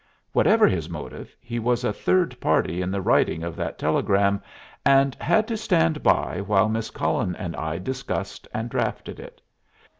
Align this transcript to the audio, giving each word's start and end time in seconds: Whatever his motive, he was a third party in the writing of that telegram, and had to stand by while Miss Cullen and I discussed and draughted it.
Whatever 0.33 0.67
his 0.67 0.89
motive, 0.89 1.35
he 1.39 1.59
was 1.59 1.83
a 1.83 1.93
third 1.93 2.39
party 2.39 2.81
in 2.81 2.89
the 2.89 3.03
writing 3.03 3.43
of 3.43 3.55
that 3.55 3.77
telegram, 3.77 4.41
and 4.83 5.13
had 5.21 5.47
to 5.49 5.55
stand 5.55 6.01
by 6.01 6.41
while 6.41 6.67
Miss 6.69 6.89
Cullen 6.89 7.35
and 7.35 7.55
I 7.55 7.77
discussed 7.77 8.47
and 8.51 8.67
draughted 8.67 9.19
it. 9.19 9.41